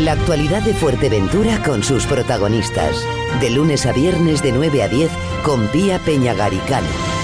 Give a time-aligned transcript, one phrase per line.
[0.00, 3.04] La actualidad de Fuerteventura con sus protagonistas.
[3.38, 5.10] De lunes a viernes de 9 a 10
[5.44, 7.19] con Pía Peñagaricano.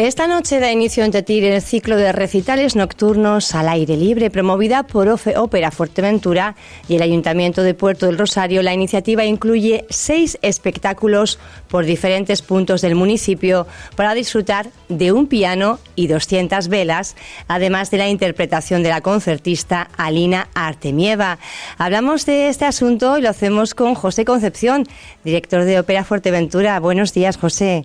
[0.00, 4.82] Esta noche da inicio en Tetir el ciclo de recitales nocturnos al aire libre promovida
[4.82, 6.56] por Ópera Fuerteventura
[6.88, 8.62] y el Ayuntamiento de Puerto del Rosario.
[8.62, 15.78] La iniciativa incluye seis espectáculos por diferentes puntos del municipio para disfrutar de un piano
[15.96, 17.14] y 200 velas,
[17.46, 21.38] además de la interpretación de la concertista Alina Artemieva.
[21.76, 24.86] Hablamos de este asunto y lo hacemos con José Concepción,
[25.24, 26.80] director de Ópera Fuerteventura.
[26.80, 27.84] Buenos días, José.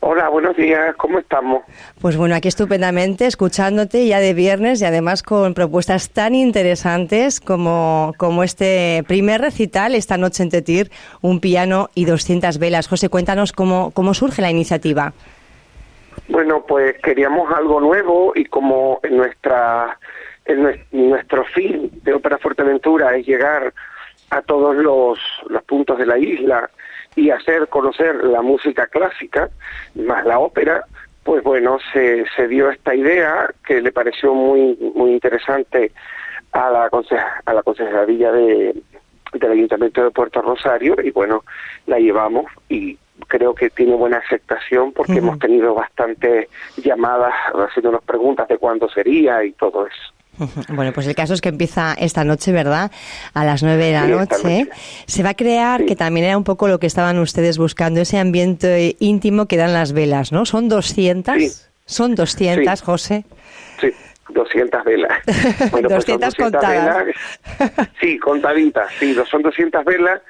[0.00, 1.64] Hola, buenos días, ¿cómo estamos?
[2.00, 8.12] Pues bueno, aquí estupendamente, escuchándote ya de viernes y además con propuestas tan interesantes como,
[8.18, 10.90] como este primer recital esta noche en Tetir,
[11.22, 12.88] un piano y 200 velas.
[12.88, 15.12] José, cuéntanos cómo, cómo surge la iniciativa.
[16.28, 19.98] Bueno, pues queríamos algo nuevo y como en nuestra
[20.44, 23.74] en nuestro fin de Ópera Fuerteventura es llegar
[24.30, 26.70] a todos los, los puntos de la isla
[27.16, 29.50] y hacer conocer la música clásica
[29.94, 30.84] más la ópera,
[31.24, 35.90] pues bueno, se, se dio esta idea que le pareció muy muy interesante
[36.52, 36.90] a la
[37.46, 38.74] a la consejería de,
[39.32, 41.42] del Ayuntamiento de Puerto Rosario y bueno,
[41.86, 48.46] la llevamos y creo que tiene buena aceptación porque hemos tenido bastantes llamadas haciéndonos preguntas
[48.48, 50.15] de cuándo sería y todo eso.
[50.68, 52.90] Bueno, pues el caso es que empieza esta noche, ¿verdad?
[53.34, 54.68] A las nueve de la noche.
[55.06, 58.18] Se va a crear, que también era un poco lo que estaban ustedes buscando, ese
[58.18, 60.46] ambiente íntimo que dan las velas, ¿no?
[60.46, 61.68] ¿Son 200?
[61.84, 63.24] ¿Son 200, José?
[63.80, 63.92] Sí,
[64.30, 65.18] 200 velas.
[65.70, 67.06] Bueno, 200, pues contadas.
[68.00, 70.20] sí, contaditas, sí, son 200 velas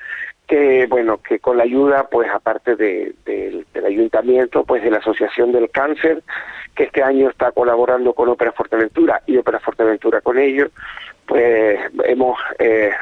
[0.46, 5.52] que bueno que con la ayuda pues aparte de, del ayuntamiento pues de la asociación
[5.52, 6.22] del cáncer
[6.74, 10.70] que este año está colaborando con Ópera Fuerteventura y Ópera Fuerteventura con ellos
[11.26, 12.92] pues hemos eh,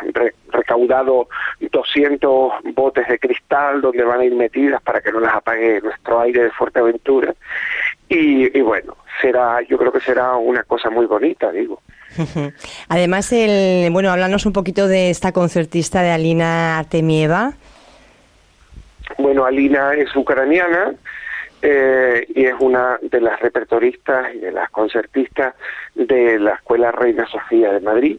[0.48, 1.28] recaudado
[1.60, 6.20] 200 botes de cristal donde van a ir metidas para que no las apague nuestro
[6.20, 7.34] aire de Fuerteventura.
[8.08, 11.80] Y, y bueno será yo creo que será una cosa muy bonita digo
[12.88, 17.54] Además, el, bueno, háblanos un poquito de esta concertista de Alina Artemieva.
[19.18, 20.94] Bueno, Alina es ucraniana
[21.62, 25.54] eh, y es una de las repertoristas y de las concertistas
[25.94, 28.18] de la Escuela Reina Sofía de Madrid,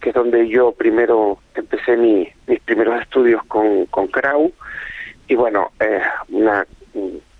[0.00, 2.28] que es donde yo primero empecé mis
[2.64, 4.52] primeros estudios con, Krau.
[5.28, 6.66] Y bueno, es una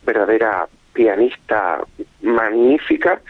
[0.05, 1.81] verdadera pianista
[2.23, 3.21] magnífica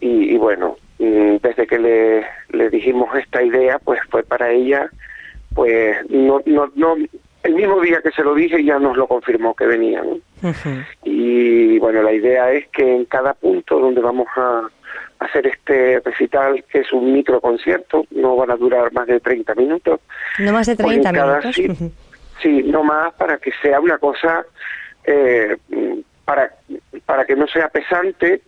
[0.00, 4.90] y, y bueno, desde que le, le dijimos esta idea, pues fue para ella,
[5.54, 6.96] pues no, no, no,
[7.42, 10.20] el mismo día que se lo dije ya nos lo confirmó que venían.
[11.04, 14.68] Y bueno, la idea es que en cada punto donde vamos a
[15.20, 19.54] hacer este recital, que es un micro concierto, no van a durar más de 30
[19.54, 20.00] minutos.
[20.38, 21.92] No más de 30 pues minutos.
[22.42, 24.44] Sí, no más para que sea una cosa
[25.04, 25.56] eh,
[26.30, 26.54] para,
[27.06, 28.42] para que no sea pesante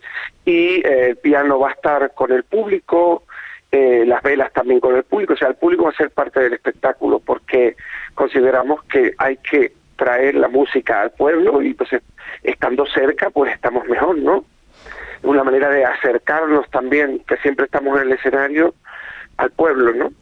[0.45, 3.23] y eh, el piano va a estar con el público,
[3.69, 6.39] eh, las velas también con el público, o sea, el público va a ser parte
[6.39, 7.75] del espectáculo porque
[8.13, 11.89] consideramos que hay que traer la música al pueblo y pues
[12.41, 14.45] estando cerca pues estamos mejor, ¿no?
[15.23, 18.75] Una manera de acercarnos también, que siempre estamos en el escenario,
[19.35, 20.13] al pueblo, ¿no?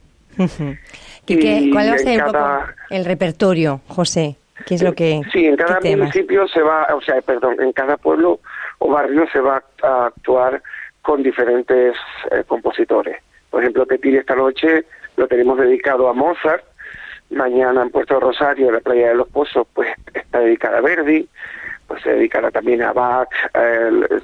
[1.71, 2.23] ¿Cuál va a ser
[2.89, 4.37] el repertorio, José?
[4.65, 7.97] ¿Qué es lo que Sí, en cada municipio se va, o sea, perdón, en cada
[7.97, 8.39] pueblo
[8.79, 10.61] o barrio se va a actuar
[11.01, 11.95] con diferentes
[12.31, 13.17] eh, compositores.
[13.49, 14.85] Por ejemplo, Petit esta noche
[15.17, 16.63] lo tenemos dedicado a Mozart,
[17.29, 21.27] mañana en Puerto Rosario, en la playa de los Pozos, pues está dedicada a Verdi,
[21.87, 23.29] pues se dedicará también a Bach,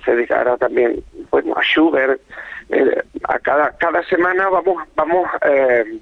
[0.05, 2.21] se dedicará también, bueno, a Schubert.
[2.69, 5.99] Eh, a cada cada semana vamos vamos eh,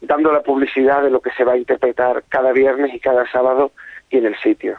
[0.00, 3.72] dando la publicidad de lo que se va a interpretar cada viernes y cada sábado
[4.10, 4.76] y en el sitio.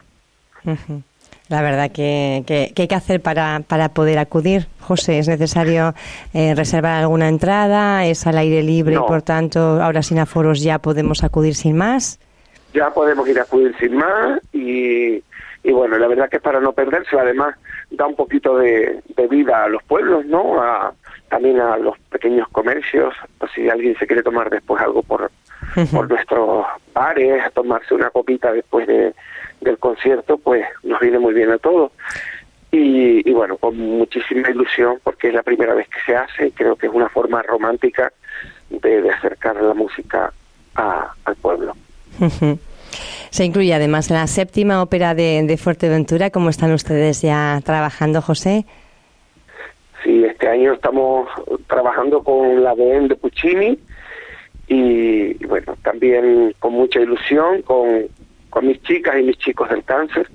[1.48, 5.18] La verdad que, que, hay que hacer para, para poder acudir, José.
[5.18, 5.94] ¿Es necesario
[6.32, 8.06] eh, reservar alguna entrada?
[8.06, 12.18] ¿Es al aire libre y por tanto ahora sin aforos ya podemos acudir sin más?
[12.72, 15.22] Ya podemos ir a acudir sin más y,
[15.62, 17.18] y bueno, la verdad que es para no perderse.
[17.18, 17.54] Además,
[17.90, 20.62] da un poquito de, de vida a los pueblos, ¿no?
[20.62, 20.94] A,
[21.32, 25.30] también a los pequeños comercios, o si alguien se quiere tomar después algo por,
[25.90, 29.14] por nuestros bares, tomarse una copita después de,
[29.62, 31.90] del concierto, pues nos viene muy bien a todos.
[32.70, 36.50] Y, y, bueno, con muchísima ilusión, porque es la primera vez que se hace, y
[36.50, 38.12] creo que es una forma romántica
[38.68, 40.30] de, de acercar la música
[40.74, 41.74] a, al pueblo.
[43.30, 46.28] Se incluye además la séptima ópera de, de Fuerteventura.
[46.28, 48.66] ¿Cómo están ustedes ya trabajando, José?
[50.24, 51.28] Este año estamos
[51.66, 53.78] trabajando con la BN de Puccini
[54.68, 58.06] y, bueno, también con mucha ilusión con,
[58.50, 60.28] con mis chicas y mis chicos del cáncer,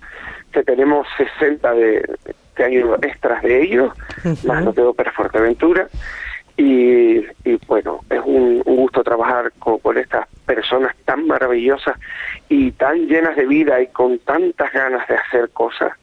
[0.51, 2.05] que tenemos 60 de,
[2.49, 3.93] este año extras de ellos,
[4.45, 5.87] más lo de Ópera Fuerteventura.
[6.57, 11.95] Y, y, bueno, es un, gusto trabajar con, con, estas personas tan maravillosas
[12.49, 15.93] y tan llenas de vida y con tantas ganas de hacer cosas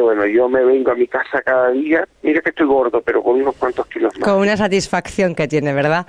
[0.00, 3.40] bueno, yo me vengo a mi casa cada día, mira que estoy gordo, pero con
[3.40, 4.28] unos cuantos kilos más.
[4.28, 6.06] Con una satisfacción que tiene, ¿verdad?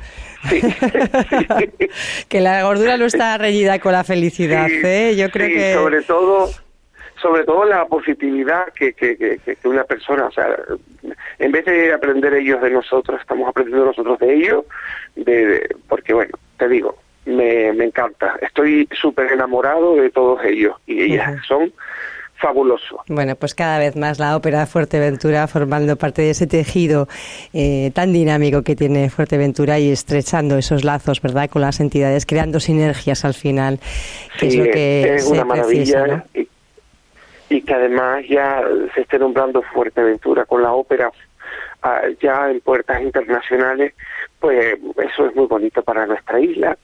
[0.49, 0.61] Sí.
[2.29, 5.15] que la gordura no está reñida con la felicidad, ¿eh?
[5.15, 5.73] Yo creo que...
[5.73, 6.49] sobre todo
[7.21, 10.47] sobre todo la positividad que, que, que, que, una persona, o sea,
[11.39, 14.65] en vez de aprender ellos de nosotros, estamos aprendiendo nosotros de ellos,
[15.15, 21.01] de, porque bueno, te digo, me, me encanta, estoy súper enamorado de todos ellos y
[21.03, 21.73] ellas son
[22.37, 23.01] fabuloso.
[23.07, 27.07] Bueno, pues cada vez más la ópera Fuerteventura formando parte de ese tejido
[27.53, 32.59] eh, tan dinámico que tiene Fuerteventura y estrechando esos lazos, ¿verdad?, con las entidades, creando
[32.59, 33.79] sinergias al final,
[34.39, 36.47] que es lo que es una maravilla y,
[37.49, 38.61] y, que además ya
[38.93, 41.11] se esté nombrando Fuerteventura con la ópera
[42.19, 43.93] ya en puertas internacionales,
[44.39, 46.77] pues eso es muy bonito para nuestra isla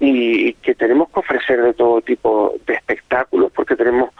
[0.00, 4.10] y que tenemos que ofrecer de todo tipo de espectáculos porque tenemos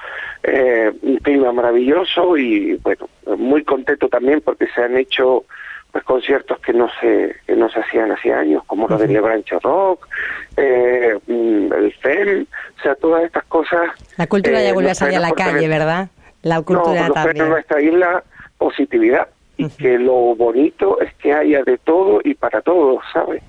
[0.43, 5.45] eh, un clima maravilloso y bueno, muy contento también porque se han hecho
[5.91, 9.59] pues conciertos que no se que no se hacían hace años como lo del Lebrancho
[9.61, 10.09] Rock
[10.57, 12.47] eh, mm, el FEM
[12.79, 15.69] o sea todas estas cosas la cultura ya eh, vuelve a salir a la calle
[15.69, 16.09] verdad
[16.43, 18.25] la cultura no, también en nuestra isla
[18.57, 23.43] positividad y que lo bonito es que haya de todo y para todos sabes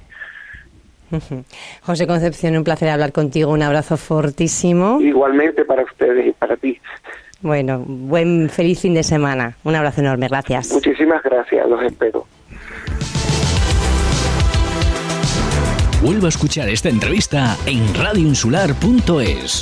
[1.81, 3.51] José Concepción, un placer hablar contigo.
[3.51, 5.00] Un abrazo fortísimo.
[5.01, 6.79] Igualmente para ustedes y para ti.
[7.41, 9.57] Bueno, buen feliz fin de semana.
[9.63, 10.27] Un abrazo enorme.
[10.27, 10.71] Gracias.
[10.71, 11.67] Muchísimas gracias.
[11.69, 12.25] Los espero.
[16.01, 19.61] Vuelvo a escuchar esta entrevista en radioinsular.es.